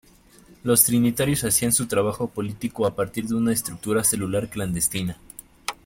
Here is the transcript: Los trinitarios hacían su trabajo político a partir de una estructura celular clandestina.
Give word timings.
Los 0.63 0.83
trinitarios 0.83 1.43
hacían 1.43 1.71
su 1.71 1.85
trabajo 1.85 2.25
político 2.27 2.87
a 2.87 2.95
partir 2.95 3.25
de 3.27 3.35
una 3.35 3.53
estructura 3.53 4.03
celular 4.03 4.49
clandestina. 4.49 5.19